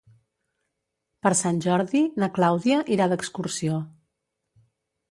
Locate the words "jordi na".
1.67-2.31